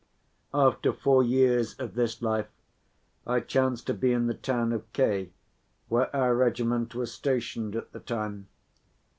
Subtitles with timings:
[0.55, 2.47] After four years of this life,
[3.27, 5.29] I chanced to be in the town of K.
[5.89, 8.47] where our regiment was stationed at the time.